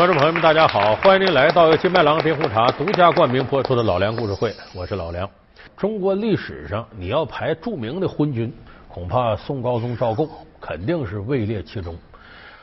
[0.00, 0.96] 观众朋友们，大家好！
[0.96, 5.28] 欢迎您来到由金麦郎冰红茶独家冠名播出的《老梁故事会》，我是老梁。
[5.76, 8.50] 中国历史上，你要排著名的昏君，
[8.88, 10.26] 恐怕宋高宗赵构
[10.58, 11.94] 肯定是位列其中。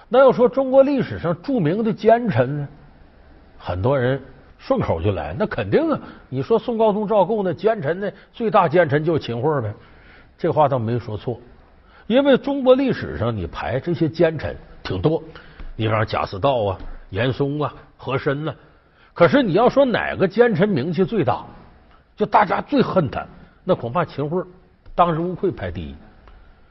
[0.10, 2.68] 那要说中国历史上著名的奸臣呢，
[3.56, 4.20] 很多人
[4.58, 6.00] 顺口就来，那肯定啊！
[6.30, 9.72] 你说宋高宗赵构那奸臣呢，最大奸臣就是秦桧呗。
[10.40, 11.40] 这话倒没说错，
[12.08, 15.22] 因为中国历史上你排这些奸臣挺多，
[15.76, 16.80] 你比方贾似道啊。
[17.10, 18.54] 严嵩啊，和珅呢？
[19.14, 21.44] 可是你要说哪个奸臣名气最大，
[22.16, 23.26] 就大家最恨他，
[23.64, 24.44] 那恐怕秦桧
[24.94, 25.96] 当之无愧排第一。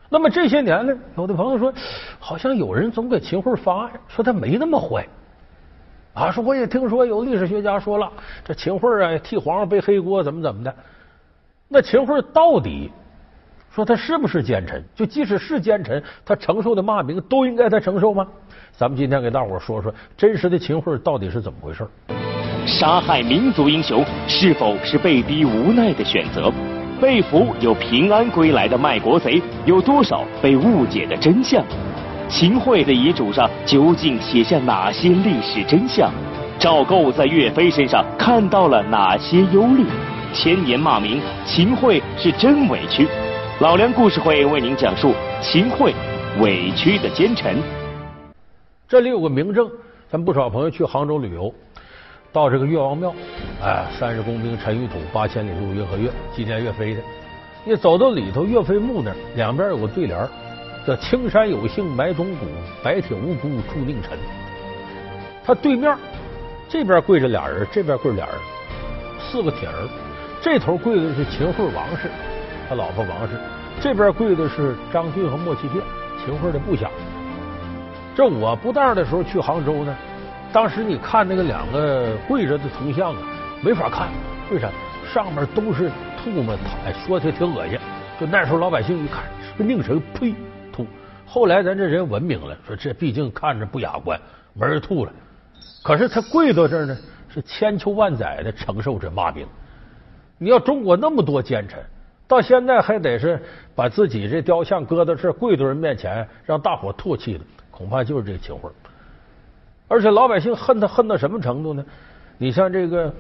[0.09, 1.72] 那么这些年呢，有的朋友说，
[2.20, 5.04] 好像有人总给秦桧发案，说他没那么坏
[6.14, 6.30] 啊。
[6.30, 8.12] 说我也听说有历史学家说了，
[8.45, 10.73] 这秦桧啊替皇上背黑锅，怎么怎么的。
[11.66, 12.92] 那秦桧到底
[13.77, 14.82] 说他是不是奸臣？
[14.95, 18.27] 就即使是奸臣，他承受的骂名都应该他承受吗？
[18.73, 21.87] 咱们今天给大伙说说真实的秦桧到底是怎么回事？
[22.65, 26.51] 杀害民族英雄是否是被逼无奈的选择？
[26.99, 31.63] 被俘又平安归来的卖国贼有多少被误解的真相？
[32.30, 36.10] 秦桧的遗嘱上究竟写下哪些历史真相？
[36.59, 39.85] 赵构在岳飞身上看到了哪些忧虑？
[40.32, 43.07] 千年骂名，秦桧是真委屈。
[43.59, 45.95] 老梁故事会为您讲述秦桧
[46.40, 47.57] 委屈的奸臣。
[48.87, 49.66] 这里有个明证，
[50.10, 51.51] 咱不少朋友去杭州旅游，
[52.35, 53.15] 到这个岳王庙，
[53.63, 57.01] 哎，三十功名尘与土，八千里路云和月，纪念岳飞的。
[57.65, 60.29] 你走到里头，岳飞墓那儿两边有个对联，
[60.87, 62.45] 叫“青山有幸埋忠骨，
[62.82, 64.19] 白铁无辜铸佞臣”。
[65.43, 65.97] 他对面
[66.69, 68.34] 这边跪着俩人，这边跪俩人，
[69.19, 69.88] 四个铁人。
[70.43, 72.10] 这头跪的是秦桧王氏，
[72.69, 73.34] 他老婆王氏；
[73.81, 75.84] 这边跪的是张俊和莫其便，
[76.25, 76.91] 秦桧的部下。
[78.14, 79.94] 这我不当的时候去杭州呢，
[80.53, 83.19] 当时你看那个两个跪着的铜像啊，
[83.62, 84.09] 没法看，
[84.50, 84.69] 为啥？
[85.12, 86.54] 上面都是吐沫，
[86.84, 87.78] 哎，说起来挺恶心。
[88.19, 90.34] 就那时候老百姓一看是个佞臣，呸，
[90.72, 90.86] 吐。
[91.26, 94.19] 后来咱这人文明了，说这毕竟看着不雅观，
[94.54, 95.12] 没人吐了。
[95.82, 96.97] 可是他跪到这儿呢，
[97.28, 99.47] 是千秋万载的承受这骂名。
[100.38, 101.78] 你要中国那么多奸臣，
[102.28, 103.41] 到现在还得是
[103.75, 107.44] 把自己这雕像搁到这贵族人面前，让大伙唾弃的。
[107.70, 108.70] 恐怕就是这个秦桧，
[109.87, 111.84] 而且老百姓恨他恨到什么程度呢？
[112.38, 113.12] 你像这个，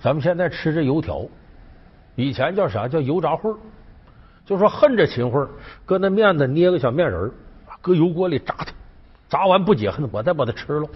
[0.00, 1.24] 咱们现在吃这油条，
[2.16, 3.56] 以前叫啥叫油炸烩
[4.44, 5.46] 就说恨这秦桧，
[5.86, 7.30] 搁那面子捏个小面人
[7.80, 8.66] 搁油锅里炸它，
[9.28, 10.88] 炸完不解恨，我再把它吃了。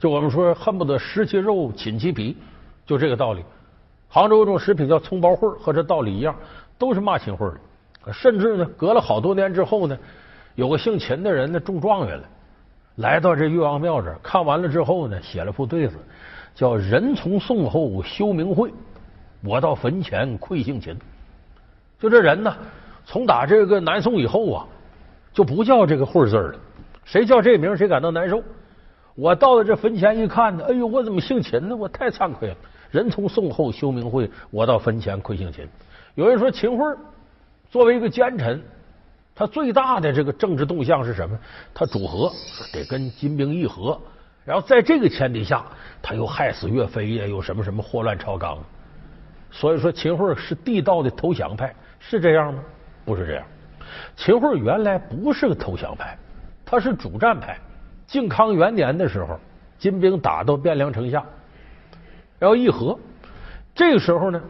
[0.00, 2.36] 就我们说恨不得食其肉，寝其皮，
[2.84, 3.44] 就这个道理。
[4.12, 6.36] 杭州有种食品叫葱包烩和这道理一样，
[6.76, 7.48] 都是骂秦桧
[8.04, 8.12] 的。
[8.12, 9.98] 甚至呢，隔了好多年之后呢。
[10.54, 12.24] 有个姓秦的人呢，中状元了，
[12.96, 15.94] 来到这岳王庙这儿，看完了之后呢，写了副对子，
[16.54, 18.70] 叫“人从宋后休明讳，
[19.42, 20.94] 我到坟前愧姓秦”。
[21.98, 22.54] 就这人呢，
[23.06, 24.66] 从打这个南宋以后啊，
[25.32, 26.54] 就不叫这个讳字了。
[27.06, 28.42] 谁叫这名，谁感到难受。
[29.14, 31.74] 我到了这坟前一看呢，哎呦，我怎么姓秦呢？
[31.74, 32.56] 我太惭愧了。
[32.92, 35.66] 人从宋后休明讳，我到坟前愧姓秦。
[36.14, 36.96] 有人说秦桧
[37.68, 38.62] 作为一个奸臣。
[39.34, 41.38] 他最大的这个政治动向是什么？
[41.72, 42.30] 他主和，
[42.70, 43.98] 得跟金兵议和，
[44.44, 45.64] 然后在这个前提下，
[46.02, 48.58] 他又害死岳飞呀，又什么什么祸乱朝纲。
[49.50, 52.62] 所以说，秦桧是地道的投降派，是这样吗？
[53.06, 53.42] 不是这样。
[54.16, 56.14] 秦桧原来不是个投降派，
[56.62, 57.58] 他是主战派。
[58.06, 59.40] 靖康元年的时候，
[59.78, 61.24] 金兵打到汴梁城下，
[62.42, 62.98] 然后议和。
[63.72, 64.42] 这个时候呢，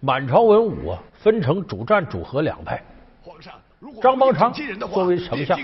[0.00, 2.78] 满朝文武啊，分成主战、主和两派。
[4.02, 4.52] 张邦昌
[4.92, 5.58] 作为丞相，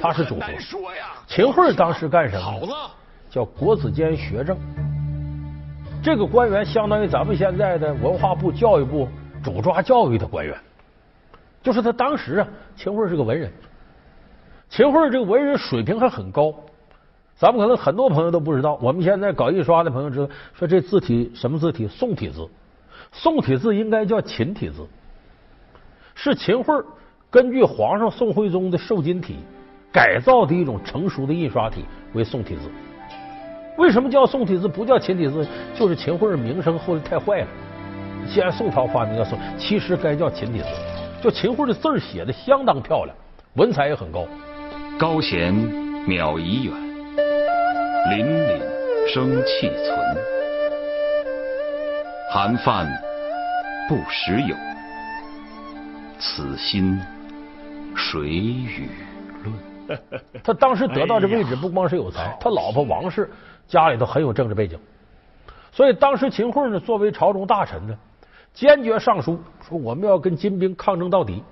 [0.00, 0.46] 他是主和。
[1.26, 2.68] 秦桧当时干什么？
[3.28, 4.56] 叫国子监学政。
[6.00, 9.08] 这个官员相当于咱们现在的文化部、教育部
[9.42, 10.56] 主抓教育的官员。
[11.60, 12.46] 就是他当时啊，
[12.76, 13.52] 秦桧是个文人。
[14.68, 16.54] 秦桧这个文人水平还很高。
[17.36, 21.86] 咱们可能很多朋友都不知道，我们现在搞印刷的朋友知道，说这字体什么字体？
[21.86, 22.48] 宋体字。
[23.12, 24.86] 宋体字应该叫秦体字，
[26.14, 26.74] 是秦桧。
[27.30, 29.36] 根据皇上宋徽宗的瘦金体
[29.92, 31.84] 改造的一种成熟的印刷体
[32.14, 32.70] 为宋体字。
[33.76, 35.46] 为什么叫宋体字不叫秦体字？
[35.74, 37.48] 就是秦桧名声后来太坏了。
[38.26, 40.66] 既然宋朝发明叫宋，其实该叫秦体字。
[41.22, 43.14] 就秦桧的字写的相当漂亮，
[43.54, 44.24] 文采也很高。
[44.98, 45.54] 高贤
[46.06, 46.74] 渺仪远，
[48.08, 49.98] 凛凛生气存。
[52.32, 52.86] 韩范
[53.88, 54.54] 不时有，
[56.18, 57.00] 此心。
[57.96, 58.88] 谁与
[59.42, 59.98] 论？
[60.44, 63.30] 他当时得到这位置，不光是有才，他老婆王氏
[63.66, 64.78] 家里头很有政治背景，
[65.72, 67.96] 所以当时秦桧呢，作为朝中大臣呢，
[68.52, 71.42] 坚决上书说我们要跟金兵抗争到底，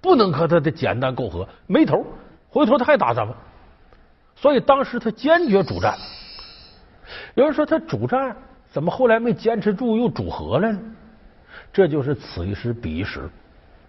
[0.00, 2.04] 不能和他的简单媾和，没头，
[2.50, 3.34] 回头他还打咱们。
[4.36, 5.96] 所以当时他坚决主战。
[7.34, 8.36] 有人说他主战
[8.70, 10.78] 怎么后来没坚持住又主和了呢？
[11.72, 13.28] 这就是此一时彼一时。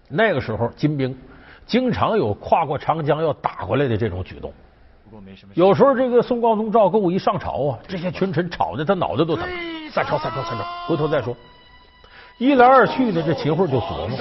[0.08, 1.16] 那个时候金兵
[1.66, 4.52] 经常有跨过长江要打过来的这种举动。
[5.54, 9.48] 有时候这个宋高宗赵构一上朝啊，这些群臣吵得他脑袋都疼。
[9.90, 11.34] 三朝三朝三朝，回头再说。
[12.38, 14.18] 一来二去的，这秦桧就琢磨：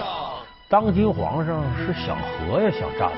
[0.69, 3.11] 当今皇上是想和呀，想战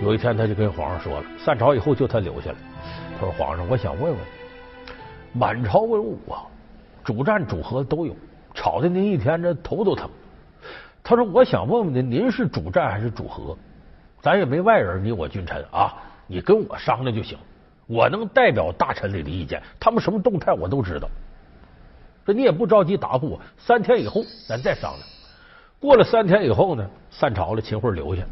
[0.00, 2.56] 有一天，他就跟皇上说了：散朝以后就他留下了。
[3.18, 4.20] 他说：“皇上，我想问问，
[5.32, 6.46] 满朝文武啊，
[7.02, 8.14] 主战主和都有，
[8.54, 10.08] 吵得您一天这头都疼。
[11.02, 13.56] 他说：我想问问您，您是主战还是主和？
[14.22, 15.92] 咱也没外人，你我君臣啊，
[16.28, 17.36] 你跟我商量就行。
[17.88, 21.08] 我能代表大臣里的意见，他们什么动态我都知道。
[22.24, 25.02] 说你也不着急答复我，三天以后咱再商量。
[25.80, 28.22] 过了三天以后呢，散朝了，秦桧留下。”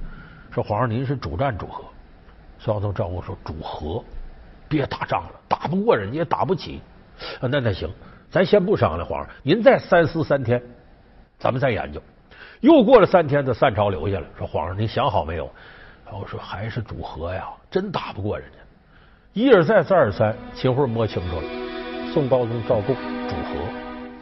[0.56, 1.84] 说皇上，您是主战主和？
[2.58, 4.02] 宋高宗赵构说主和，
[4.66, 6.80] 别打仗了，打不过人家也打不起。
[7.42, 7.86] 啊那那行，
[8.30, 10.62] 咱先不商量，皇上您再三思三天，
[11.38, 12.00] 咱们再研究。
[12.60, 15.46] 又过了三天，他散朝留下了，说皇上您想好没有？
[16.10, 18.58] 我说还是主和呀，真打不过人家。
[19.34, 21.42] 一而再，再而三，秦桧摸清楚了，
[22.14, 22.94] 宋高宗赵构
[23.28, 23.68] 主和。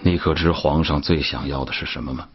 [0.01, 2.29] 你可知皇上最想要的是什么吗？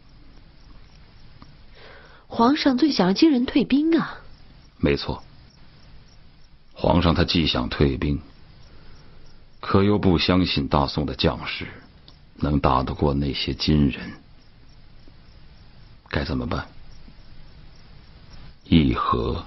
[2.32, 4.20] 皇上最想金人退兵啊！
[4.78, 5.20] 没错，
[6.72, 8.20] 皇上他既想退兵，
[9.58, 11.66] 可又不相信大宋的将士
[12.36, 14.12] 能打得过那些金人，
[16.08, 16.64] 该怎么办？
[18.64, 19.44] 议和。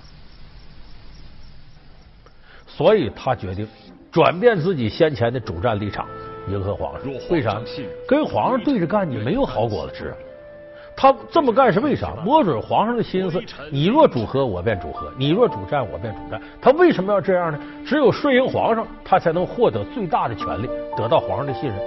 [2.68, 3.66] 所以他决定
[4.12, 6.06] 转变自己先前的主战立场，
[6.50, 7.10] 迎合皇上。
[7.30, 7.62] 为啥？
[8.06, 10.14] 跟皇上对着干，你没有好果子吃。
[10.96, 12.14] 他这么干是为啥？
[12.24, 16.42] 摸准皇上的心思，你若主和，我便主和；你若主战，我便主战。
[16.62, 17.60] 他为什么要这样呢？
[17.86, 21.78] 只有顺应皇上，他才能获得最大的权力，得到皇上的信任。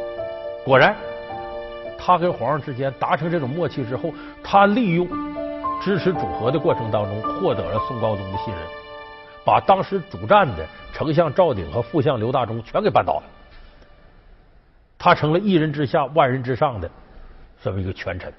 [0.65, 0.95] 果然，
[1.97, 4.13] 他跟皇上之间达成这种默契之后，
[4.43, 5.09] 他利用
[5.81, 8.63] 支持主和的过程当中，获得了宋高宗的信任，
[9.45, 13.23] 把当时主战的丞相赵鼎和副相刘大中全给扳倒了。
[14.99, 16.91] 他成了一人之下，万人之上的
[17.63, 18.33] 这么一个权臣。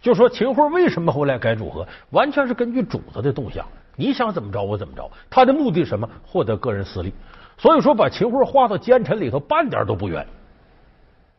[0.00, 3.66] 就说秦桧为什么后来改主和，完全是根据主子的动向，
[3.96, 5.10] 你想怎么着我怎么着。
[5.28, 6.08] 他的目的什么？
[6.24, 7.12] 获得个人私利。
[7.58, 10.24] 所以说，把秦桧划到奸臣里头，半点都不冤。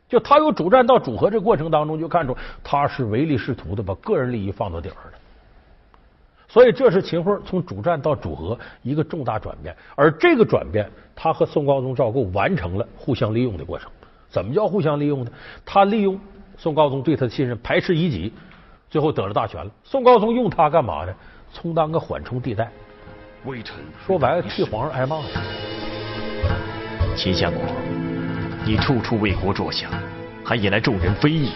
[0.10, 5.12] 就他由主战到主和这过程当中，就看出他是唯利是图的，把个人利益放到顶上了。
[6.48, 9.76] 所以，这是秦桧从主战到主和一个重大转变。
[9.96, 13.92] 而这个转变，他和宋高宗赵构完成了互相利用的过程。
[14.30, 15.32] 怎么叫互相利用呢？
[15.66, 16.20] 他利用
[16.58, 18.34] 宋高宗对他的信任，排斥异己。
[18.90, 19.72] 最后得了大权了。
[19.84, 21.14] 宋高宗用他干嘛呢？
[21.54, 22.70] 充当个缓冲地带。
[23.46, 23.76] 微臣
[24.06, 25.18] 说白了，替皇上挨骂。
[27.16, 27.62] 秦相国，
[28.66, 29.90] 你处处为国着想，
[30.44, 31.52] 还引来众人非议，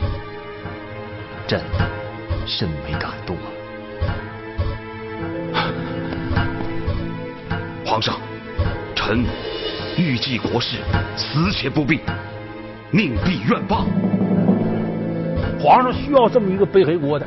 [1.46, 1.62] 朕
[2.48, 3.36] 甚为感动
[5.54, 5.68] 啊！
[7.86, 8.18] 皇上，
[8.96, 9.26] 臣
[9.98, 10.78] 欲济国事，
[11.18, 12.00] 死且不避，
[12.92, 13.86] 宁必愿罢。
[15.62, 17.26] 皇上需要这么一个背黑锅的，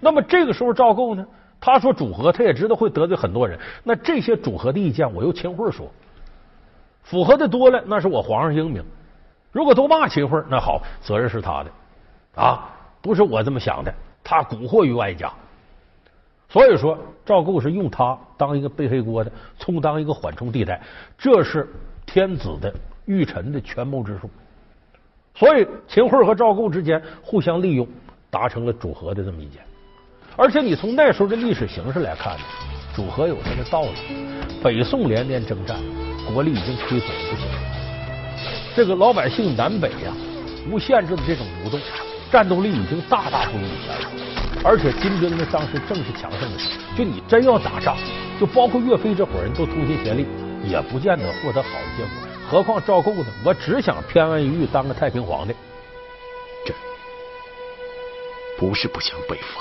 [0.00, 1.26] 那么这个时候赵构呢？
[1.60, 3.58] 他说主和，他也知道会得罪很多人。
[3.82, 5.90] 那这些主和的意见，我由秦桧说，
[7.02, 8.82] 符合的多了，那是我皇上英明；
[9.52, 11.70] 如果都骂秦桧，那好，责任是他的
[12.42, 12.70] 啊，
[13.00, 13.94] 不是我这么想的。
[14.22, 15.30] 他蛊惑于外家，
[16.48, 20.80] 所以说赵构是用他当一个背黑锅的，充当一个缓冲地带，
[21.16, 21.68] 这是
[22.06, 24.28] 天子的御臣的权谋之术。
[25.34, 27.86] 所以秦桧和赵构之间互相利用，
[28.30, 29.60] 达成了主和的这么一件。
[30.36, 32.44] 而且你从那时候的历史形势来看呢，
[32.94, 33.90] 主和有它的道理。
[34.62, 35.76] 北宋连年征战，
[36.32, 37.46] 国力已经亏损不行。
[38.74, 40.12] 这个老百姓南北呀，
[40.70, 41.80] 无限制的这种流动，
[42.30, 44.10] 战斗力已经大大不如以前了。
[44.64, 46.96] 而且金兵呢，当时正是强盛的时候。
[46.96, 47.96] 就你真要打仗，
[48.40, 50.26] 就包括岳飞这伙人都同心协力，
[50.64, 52.33] 也不见得获得好的结果。
[52.54, 53.26] 何况赵构呢？
[53.44, 55.52] 我只想偏安一隅，当个太平皇帝。
[56.64, 56.72] 朕
[58.56, 59.60] 不是不想北伐，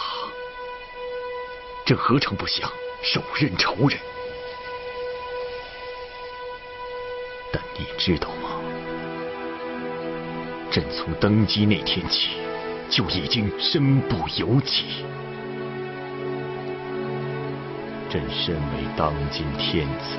[1.88, 2.72] 朕何尝不想
[3.02, 3.98] 手刃仇人？
[7.52, 8.62] 但你知道吗？
[10.70, 12.38] 朕从登基那天起，
[12.92, 15.04] 就已经身不由己。
[18.12, 20.16] 朕身为当今天子，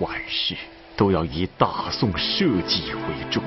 [0.00, 0.56] 万事
[1.00, 3.42] 都要以大宋社稷为重。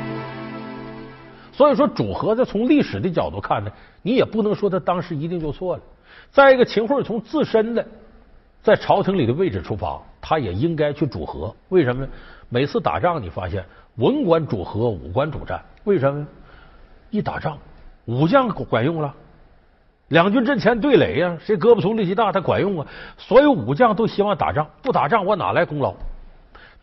[1.52, 5.84] 所以说，主和在从历史的角度看呢，你也不能说他当时一定就错了。
[6.32, 7.86] 再一个，秦桧从自身的
[8.64, 11.56] 在朝廷里的位置出发，他也应该去主和。
[11.70, 12.10] 为什么呢？
[12.50, 13.64] 每次打仗，你发现
[13.98, 15.64] 文官主和，武官主战。
[15.84, 16.26] 为什么？
[17.12, 17.56] 一打仗，
[18.06, 19.14] 武将管用了。
[20.08, 22.88] 两军阵前对垒呀，谁胳膊粗力气大，他管用啊。
[23.16, 25.94] 所有武将都希望打仗，不打仗我哪来功劳？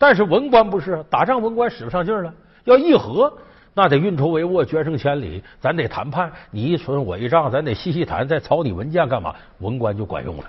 [0.01, 2.33] 但是文官不是，打仗文官使不上劲了，
[2.65, 3.31] 要议和。
[3.75, 9.35] 那得运筹帷幄，决胜千里，咱得谈判，你一存我一仗，咱得细细谈，再草拟文件干嘛？
[9.59, 10.45] 文官就管用了。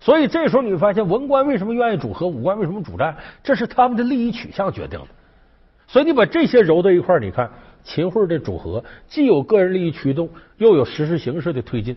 [0.00, 3.14] 所以这时候你发现，文官为什么愿意主和，武官为什么主战？
[3.42, 5.06] 这是他们的利益取向决定的。
[5.86, 7.50] 所以你把这些揉到一块儿，你看
[7.84, 11.94] 秦桧的主和，既有个人利益驱动，又有实施形式的推进。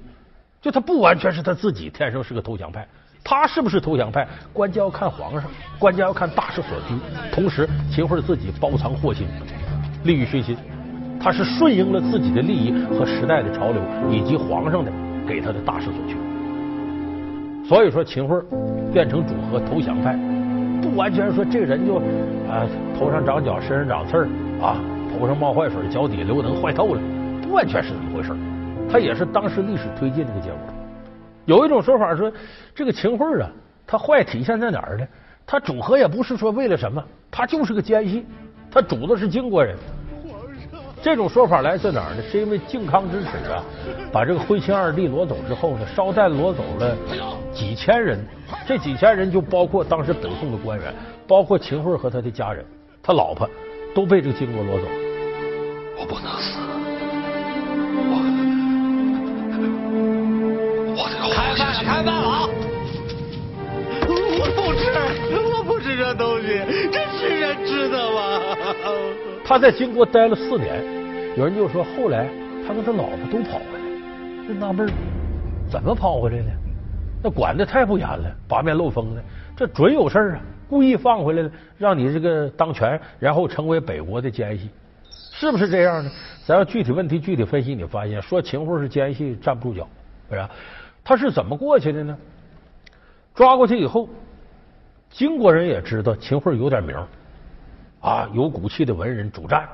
[0.62, 2.86] 就他不完全是他自己天生是个投降派，
[3.24, 5.44] 他是不是投降派，关键要看皇上，
[5.78, 6.96] 关键要看大势所趋。
[7.32, 9.28] 同时，秦桧自己包藏祸心。
[10.04, 10.56] 利欲熏心，
[11.22, 14.92] 他是顺应了自己的利益和时代的潮流，以及皇上的
[15.28, 16.16] 给他的大势所趋。
[17.68, 18.42] 所以说，秦桧
[18.94, 20.18] 变成主和投降派，
[20.82, 21.98] 不完全说这人就
[22.50, 22.66] 啊
[22.98, 24.30] 头上长角，身上长刺儿
[24.62, 24.78] 啊，
[25.12, 27.02] 头上冒坏水，脚底流能坏透了，
[27.44, 28.32] 不完全是这么回事
[28.90, 30.60] 他也是当时历史推进这个结果。
[31.50, 32.32] 有一种说法说，
[32.76, 33.50] 这个秦桧啊，
[33.88, 35.08] 他坏体现在哪儿呢？
[35.48, 38.24] 他主和也不是说为了什么，他就是个奸细。
[38.70, 39.76] 他主的是金国人，
[41.02, 42.22] 这种说法来自哪儿呢？
[42.22, 43.64] 是因为靖康之耻啊，
[44.12, 46.96] 把这个徽钦二帝掳走之后呢，捎带掳走了
[47.52, 48.24] 几千人，
[48.68, 50.94] 这几千人就包括当时北宋的官员，
[51.28, 52.64] 包括秦桧和他的家人，
[53.02, 53.50] 他老婆
[53.96, 54.88] 都被这个金国掳走。
[55.98, 56.60] 我不能死，
[61.90, 62.48] 开饭了，啊！
[64.08, 64.86] 我不吃，
[65.56, 68.40] 我不吃这东西，这是人吃的吗？
[69.44, 70.84] 他在金国待了四年，
[71.36, 72.30] 有人就说后来
[72.68, 74.88] 他跟他老婆都跑回来，就纳闷
[75.68, 76.46] 怎么跑回来的？
[77.24, 79.24] 那管的太不严了，八面漏风的，
[79.58, 80.42] 这准有事儿啊！
[80.70, 84.70] 故意放回来了，让你这个当权，然后成为北国的奸细，
[85.32, 86.12] 是不是这样呢？
[86.46, 89.88] 咱要具体问题具体分析，你发现说秦桧是奸细站不住脚，
[90.30, 90.48] 是吧？
[91.10, 92.16] 他是怎么过去的呢？
[93.34, 94.08] 抓过去以后，
[95.10, 96.96] 金国人也知道秦桧有点名。
[98.00, 99.68] 啊，有骨气的文人主战，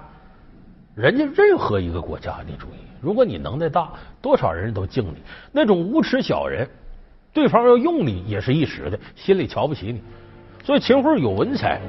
[0.96, 5.18] 人家任何一个国家，你注意，如果你能耐大，多少人都敬你。
[5.52, 6.66] 那种无耻小人，
[7.34, 10.02] 对方要用你也是一时的，心里瞧不起你。
[10.64, 11.82] 所以秦桧有文采，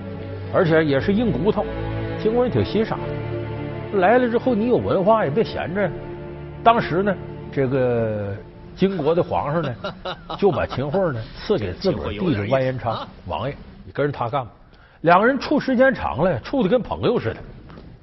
[0.53, 1.65] 而且也是硬骨头，
[2.21, 4.01] 秦国人挺欣赏的。
[4.01, 5.89] 来了之后，你有文化也别闲着。
[6.65, 7.17] 当时呢，
[7.53, 8.35] 这个
[8.77, 9.75] 金国的皇上呢，
[10.39, 14.51] 就把秦桧呢赐给自个儿弟弟完颜昌王爷，你跟着他干吧。
[15.01, 17.37] 两个人处时间长了，处的跟朋友似的，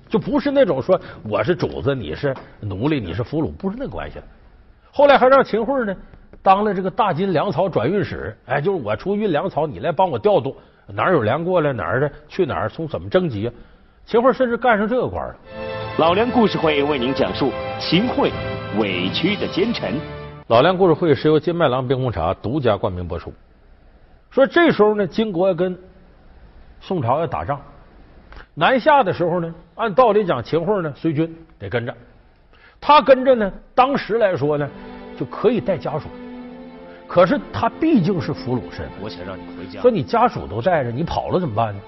[0.10, 1.00] 就不是那种说
[1.30, 4.26] 我是主子，你是奴隶，你是俘虏，不是那关系了。
[4.92, 5.96] 后来还让秦桧呢
[6.42, 10.56] 当了这个大金粮草转运使，哎，就是我出运粮草，你来帮我调度，
[10.88, 13.52] 哪儿有粮过来哪儿的去哪儿，从怎么征集。
[14.06, 15.36] 秦桧甚至干上这个官了。
[15.98, 18.32] 老梁故事会为您讲述秦桧
[18.78, 19.94] 委屈的奸臣。
[20.48, 23.34] 老梁故事会是由金麦郎冰红茶独家冠名播出。
[24.30, 25.78] 说这时候呢，金国要跟。
[26.82, 27.62] 宋朝要打仗，
[28.54, 31.96] 南下的时候呢，按道理讲，秦桧呢随军得跟着，
[32.82, 34.70] 他跟着呢，当时来说呢，
[35.18, 36.10] 就可以带家属。
[37.08, 39.80] 可是他毕竟是俘虏身份，我想让你回家。
[39.80, 41.80] 说你家属都带着，你跑了怎么办呢？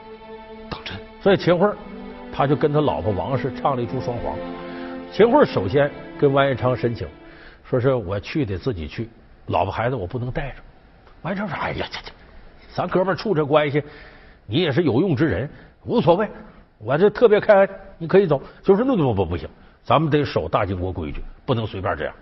[0.70, 0.96] 当真。
[1.22, 1.70] 所以秦桧
[2.32, 4.34] 他就跟他老婆王氏唱了一出双簧。
[5.12, 7.06] 秦桧首先跟完颜昌申请，
[7.70, 9.10] 说是我去得自己去，
[9.48, 10.56] 老婆孩子我不能带着。
[11.24, 12.12] 完事说：“哎呀，这这，
[12.74, 13.84] 咱哥们处这关系。”
[14.48, 15.50] 你也是有用之人，
[15.86, 16.30] 无所谓。
[16.78, 18.40] 我这特别开恩，你可以走。
[18.62, 19.50] 就是那不不不行，
[19.84, 22.14] 咱们得守大金国规矩，不能随便这样。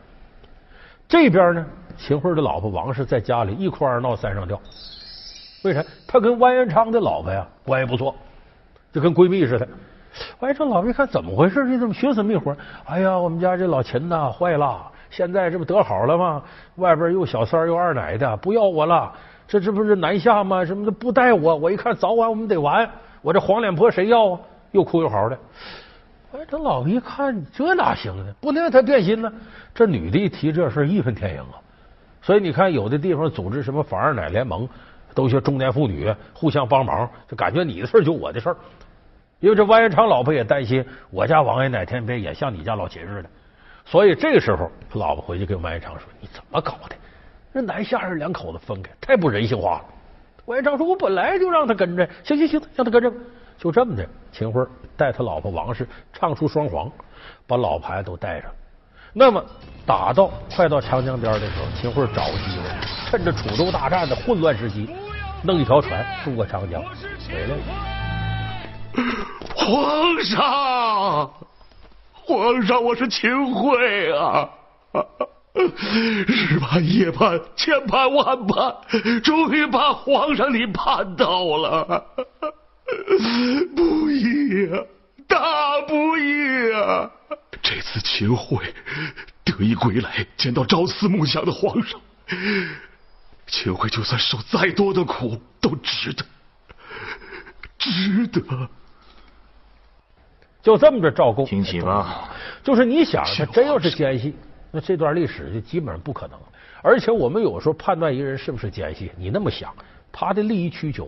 [1.05, 1.65] 这边呢，
[1.97, 4.57] 秦桧的老婆王氏在家里一哭二闹三上吊。
[5.65, 5.83] 为啥？
[6.07, 8.15] 他跟完颜昌的老婆呀关系不错，
[8.93, 9.67] 就跟闺蜜似的。
[10.39, 11.65] 完颜昌老婆一看怎么回事？
[11.65, 12.55] 你怎么寻死觅活？
[12.85, 16.41] 哎呀，我们家这老秦呐坏了，现在这不得好了吗？
[16.77, 19.13] 外边又小三又二奶的，不要我了。
[19.47, 20.65] 这这不是南下吗？
[20.65, 21.55] 什么的不带我？
[21.55, 22.89] 我一看早晚我们得完。
[23.21, 24.39] 我这黄脸婆谁要啊？
[24.71, 25.37] 又哭又嚎的。
[26.33, 28.33] 哎，这老婆一看这哪行呢？
[28.41, 29.31] 不能让他变心呢。
[29.75, 31.61] 这女的一提这事义愤填膺啊。
[32.23, 34.67] 所以你看，有的地方组织什么反二奶联盟，
[35.13, 38.57] 都些中年妇女互相帮忙，就感觉你的事就我的事儿。
[39.39, 43.29] 因为这万延昌老婆也担心我家王爷哪天别也像你家老秦似的。
[43.85, 46.95] 所以这个时候，他老婆回去跟完颜昌说：“你怎么搞的？
[47.51, 49.85] 人南下人两口子分开，太不人性化了。
[50.45, 53.11] 关元璋说：“我本来就让他跟着，行行行，让他跟着。”
[53.59, 54.65] 就这么的，秦桧
[54.97, 56.91] 带他老婆王氏唱出双簧，
[57.47, 58.49] 把老牌都带上。
[59.13, 59.45] 那么
[59.85, 62.63] 打到快到长江边的时候，秦桧找机会，
[63.11, 64.89] 趁着楚州大战的混乱时期，
[65.43, 67.55] 弄一条船渡过长江回来了。
[69.55, 71.31] 皇上，
[72.25, 74.49] 皇上，我是秦桧啊！
[75.53, 82.05] 日盼夜盼，千盼万盼，终于把皇上你盼到了，
[83.75, 84.79] 不易啊，
[85.27, 87.11] 大不易啊！
[87.61, 88.73] 这次秦桧
[89.43, 91.99] 得以归来，见到朝思暮想的皇上，
[93.47, 96.23] 秦桧就算受再多的苦都值得，
[97.77, 98.69] 值得。
[100.63, 102.29] 就这么着，赵构听起吧，
[102.63, 104.33] 就是你想，他真要是奸细，
[104.71, 106.39] 那这段历史就基本上不可能。
[106.81, 109.71] 而且我们有时候判断一个人是不是奸细，你那么想，
[110.11, 111.07] 他的利益需求。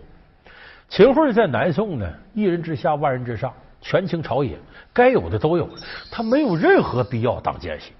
[0.88, 3.52] 秦桧在南宋呢，一人之下，万人之上。
[3.80, 4.58] 权倾朝野，
[4.92, 5.68] 该有的都有，
[6.10, 7.92] 他没有任何必要当奸细。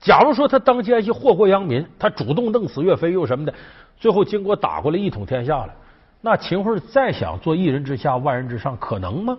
[0.00, 3.52] 假如说他当奸细祸国殃民，他主动弄死岳飞又什么的，
[3.98, 5.74] 最后经过打过来一统天下了，
[6.20, 9.36] 那秦桧再想做一人之下万人之上，可能吗？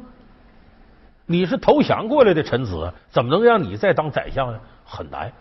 [1.32, 4.60] 你是投降过来的臣子，怎么能让你再当宰相呢？
[4.84, 5.32] 很难。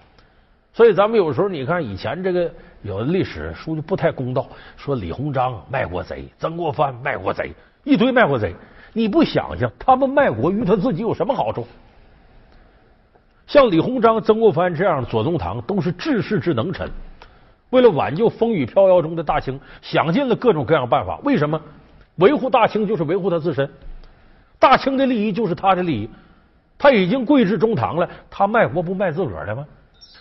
[0.74, 2.52] 所以咱们有时候你看以前这个
[2.82, 7.54] 有的历史书就不太公道，说李鸿章卖国贼，曾国藩卖国贼，
[7.84, 8.54] 一堆卖国贼。
[8.92, 11.66] 你不想想，他们卖国于他自己有什么好处？
[13.46, 16.86] 像李鸿章、曾国藩这样的左宗棠，都是治世之能臣。
[17.70, 21.18] 为了挽救风雨飘摇中的大清，想尽了各种各样办法。
[21.24, 21.58] 为什么？
[22.16, 23.70] 维护大清就是维护他自身，
[24.58, 26.10] 大清的利益就是他的利益。
[26.78, 29.66] 他已经贵至中堂了，他卖国不卖自个儿的吗？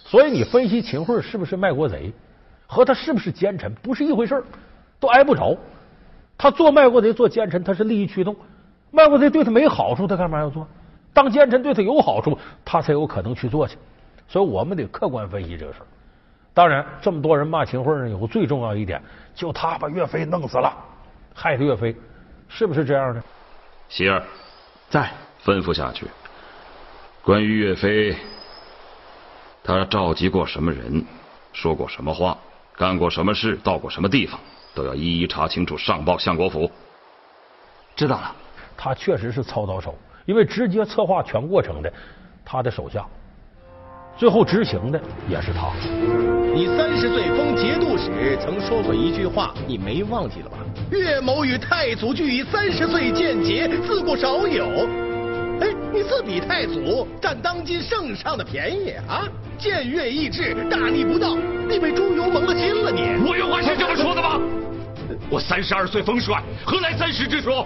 [0.03, 2.11] 所以你分析秦桧是不是卖国贼，
[2.65, 4.43] 和他是不是奸臣不是一回事
[4.99, 5.55] 都挨不着。
[6.37, 8.35] 他做卖国贼、做奸臣，他是利益驱动。
[8.89, 10.67] 卖国贼对他没好处，他干嘛要做？
[11.13, 13.77] 当奸臣对他有好处，他才有可能去做去。
[14.27, 15.85] 所以我们得客观分析这个事儿。
[16.55, 18.99] 当然，这么多人骂秦桧呢，有个最重要一点，
[19.35, 20.73] 就他把岳飞弄死了，
[21.35, 21.95] 害的岳飞，
[22.47, 23.21] 是不是这样的？
[23.89, 24.23] 喜儿，
[24.89, 25.11] 在
[25.43, 26.05] 吩咐下去。
[27.23, 28.15] 关于岳飞，
[29.63, 31.05] 他召集过什么人，
[31.53, 32.37] 说过什么话，
[32.75, 34.39] 干过什么事，到过什么地方，
[34.73, 36.71] 都要一一查清楚，上报相国府。
[37.95, 38.35] 知道了。
[38.77, 41.91] 他确实是操刀手，因为直接策划全过程的
[42.45, 43.03] 他的手下，
[44.17, 44.99] 最后执行的
[45.29, 45.71] 也是他。
[46.53, 50.57] 你三十岁封节度使曾说过一句话，你没忘记了吧？
[50.91, 54.65] 岳某与太祖俱以三十岁见节，自古少有。
[55.59, 59.27] 哎，你自比太祖，占当今圣上的便宜啊！
[59.57, 61.35] 见岳意志，大逆不道，
[61.67, 63.01] 你被朱由蒙了心了你！
[63.27, 64.39] 我有话是这么说的吗？
[65.29, 67.65] 我三十二岁封帅，何来三十之说？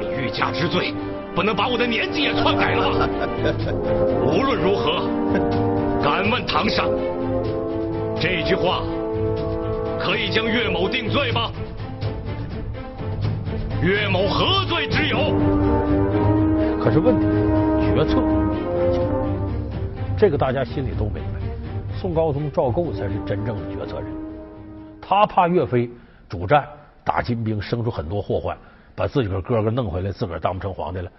[0.00, 0.92] 你欲加之罪，
[1.34, 3.08] 不能把我的年纪也篡改了吧？
[4.26, 5.08] 无论如何，
[6.04, 6.86] 敢问堂上，
[8.20, 8.82] 这句话
[9.98, 11.50] 可以将岳某定罪吗？
[13.82, 15.16] 岳某何罪之有？
[16.78, 17.24] 可是问题
[17.86, 18.22] 决策，
[20.14, 21.40] 这个大家心里都明白。
[21.98, 24.06] 宋高宗赵构才是真正的决策人，
[25.00, 25.90] 他怕岳飞
[26.28, 26.68] 主战
[27.02, 28.54] 打金兵生出很多祸患。
[28.94, 31.10] 把自己个哥哥弄回来，自个儿当不成皇帝了。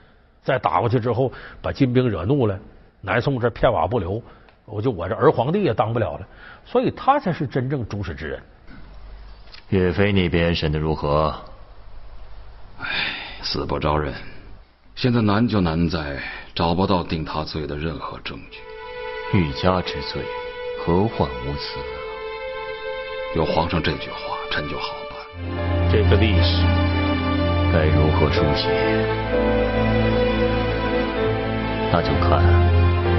[0.43, 2.55] 再打过去之后，把金兵惹怒了，
[3.01, 4.21] 南宋这片瓦不留，
[4.65, 6.27] 我就我这儿皇帝也当不了了。
[6.65, 8.41] 所以他才是真正主使之人。
[9.69, 11.33] 岳飞那边审的如何？
[12.79, 12.87] 唉，
[13.41, 14.13] 死不招认。
[14.95, 16.17] 现在难就难在
[16.53, 18.59] 找不到定他罪的任何证据。
[19.33, 20.21] 欲加之罪，
[20.85, 21.79] 何患无辞？
[23.35, 25.91] 有皇上这句话，臣就好办。
[25.91, 26.63] 这个历史。
[27.73, 28.69] 该如何书写？
[31.91, 32.41] 那就看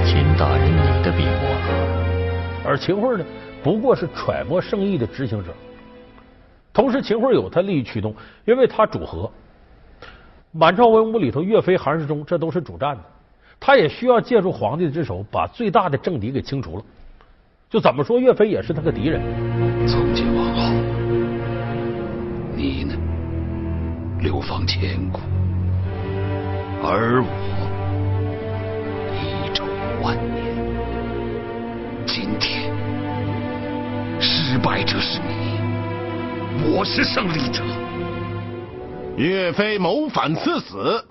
[0.07, 2.64] 秦大人你的笔墨了。
[2.64, 3.25] 而秦桧呢，
[3.62, 5.53] 不过是揣摩圣意的执行者。
[6.73, 8.14] 同时，秦桧有他利益驱动，
[8.45, 9.31] 因为他主和。
[10.53, 13.03] 满朝文武里头，岳飞、韩世忠这都是主战的，
[13.59, 16.85] 他也需要借助皇帝之手，把最大的政敌给清除了。
[17.69, 19.21] 就怎么说，岳飞也是他个敌人。
[19.87, 20.73] 从今往后，
[22.55, 22.95] 你呢？
[24.21, 25.21] 流芳千古，
[26.83, 27.29] 而我
[30.07, 30.33] 万年。
[32.07, 32.71] 今天
[34.21, 35.59] 失败者是你，
[36.71, 37.64] 我是胜利者。
[39.16, 41.05] 岳飞谋反赐死，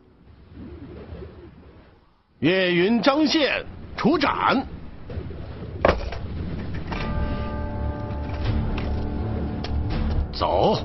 [2.39, 3.65] 岳云、张宪
[3.97, 4.65] 处斩。
[10.31, 10.77] 走。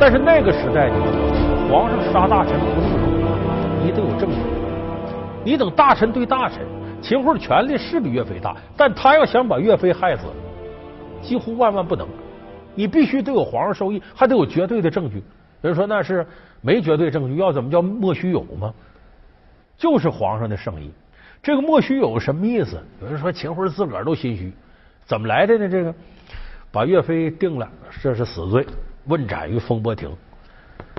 [0.00, 0.90] 但是那个时代，
[1.70, 3.06] 皇上杀大臣不是容
[3.82, 4.57] 易，你得有证据。
[5.44, 6.66] 你等大臣对大臣，
[7.00, 10.24] 秦桧的权力是比岳飞大，但他要想把岳飞害死，
[11.22, 12.06] 几乎万万不能。
[12.74, 15.22] 你必须得有皇上授意，还得有绝对的证据。
[15.62, 16.26] 有人说那是
[16.60, 18.72] 没绝对证据，要怎么叫莫须有吗？
[19.76, 20.90] 就是皇上的圣意。
[21.42, 22.80] 这个莫须有什么意思？
[23.00, 24.52] 有人说秦桧自个儿都心虚，
[25.06, 25.68] 怎么来的呢？
[25.68, 25.94] 这个
[26.70, 27.68] 把岳飞定了，
[28.02, 28.66] 这是死罪。
[29.06, 30.10] 问斩于风波亭，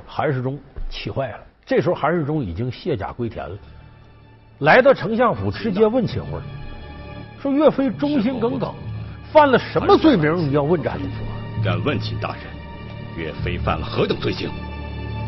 [0.06, 0.58] 韩世忠
[0.90, 1.40] 气坏了。
[1.66, 3.56] 这时候韩世忠已经卸甲归田了，
[4.60, 6.42] 来到丞相府，直接问秦桧
[7.42, 8.74] 说：“岳飞忠心耿耿，
[9.32, 10.36] 犯了什么罪名？
[10.36, 11.00] 你要问斩
[11.64, 12.44] ？”：“敢问秦大人，
[13.16, 14.50] 岳飞犯了何等罪行？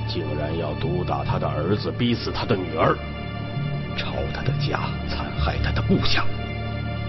[0.06, 2.94] 竟然要毒打他的儿子，逼死他的女儿，
[3.96, 6.26] 抄他的家，残害他的部下？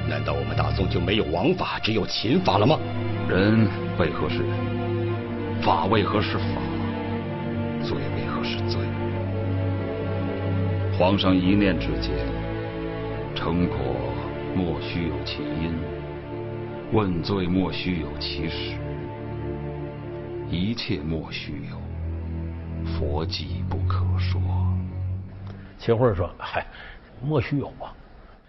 [0.09, 2.79] 难道我们大宋就没有王法，只有秦法了吗？
[3.29, 3.67] 人
[3.99, 4.49] 为何是人？”
[5.61, 6.45] 法为何是法？
[7.83, 8.79] 罪为何是罪？
[11.03, 12.15] 皇上一念之间，
[13.35, 13.77] 成果
[14.55, 15.77] 莫须有其因，
[16.93, 18.77] 问罪莫须有其实，
[20.49, 21.77] 一切莫须有，
[22.87, 24.41] 佛迹不可说。
[25.77, 26.65] 秦桧说：“嗨，
[27.21, 27.93] 莫须有啊，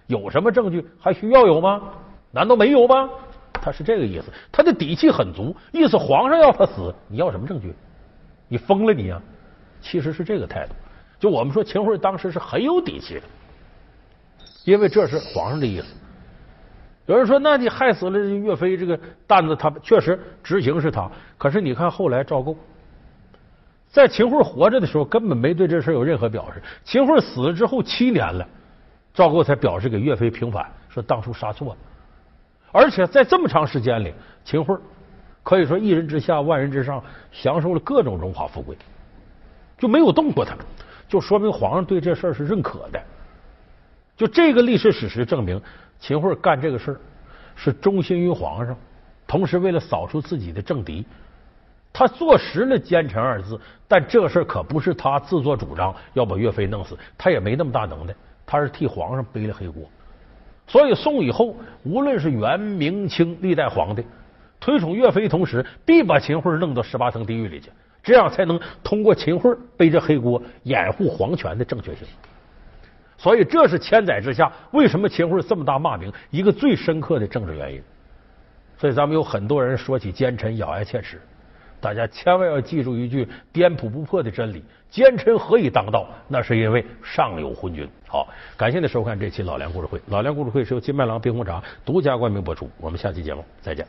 [0.05, 1.81] 有什么证据还需要有吗？
[2.29, 3.09] 难道没有吗？”
[3.51, 7.73] 他是这个意思，他的底气很足，意思皇上要他死，你要什么证据？
[8.47, 9.19] 你疯了你啊！
[9.81, 10.75] 其实是这个态度。
[11.23, 13.21] 就我们说，秦桧当时是很有底气的，
[14.65, 15.85] 因为这是皇上的意思。
[17.05, 22.57] 有人说，那你害死了岳飞，这个担子他确实执行是他，可是你看后来赵构，
[23.89, 28.45] 在秦桧活着的时候根本没对这事有任何表示，秦桧死了之后七年了，
[29.13, 31.77] 赵构才表示给岳飞平反，说当初杀错了。
[32.73, 34.77] 而且在这么长时间里，秦桧
[35.41, 38.75] 可以说一人之下万人之上，享受了各种荣华富贵，
[39.77, 40.53] 就没有动过他，
[41.07, 43.01] 就说明皇上对这事是认可的。
[44.15, 45.61] 就这个历史史实证明，
[45.99, 46.99] 秦桧干这个事儿
[47.55, 48.77] 是忠心于皇上，
[49.27, 51.05] 同时为了扫除自己的政敌，
[51.91, 53.59] 他坐实了奸臣二字。
[53.87, 59.83] 但这事儿可不是他自作主张要把岳飞弄死，他也没那么大能耐，他是替皇上背了黑锅。
[60.65, 64.03] 所以宋以后，无论是元、明清历代皇帝
[64.59, 67.69] 推崇岳飞，同时必把秦桧弄到十八层地狱里去，
[68.03, 72.05] 这样才能通过秦桧背着黑锅，掩护皇权的正确性。
[73.17, 77.81] 所以这是千载之下为什么秦桧这么大骂名一个最深刻的政治原因。
[78.77, 81.21] 所以咱们有很多人说起奸臣咬牙切齿。
[81.79, 86.07] 大家千万要记住一句颠扑不破的真理：奸臣何以当道？
[86.29, 87.87] 那是因为上有昏君。
[88.07, 89.99] 好，感谢您收看这期老梁故事会。
[90.07, 92.69] 老梁故事会是由金麦郎冰红茶独家冠名播出。
[92.79, 93.85] 我们下期节目再见。